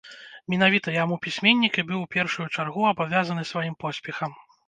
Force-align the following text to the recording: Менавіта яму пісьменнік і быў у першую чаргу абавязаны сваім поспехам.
Менавіта 0.53 0.93
яму 1.03 1.17
пісьменнік 1.25 1.77
і 1.83 1.85
быў 1.91 1.99
у 2.07 2.09
першую 2.15 2.47
чаргу 2.57 2.81
абавязаны 2.95 3.47
сваім 3.51 3.75
поспехам. 3.85 4.31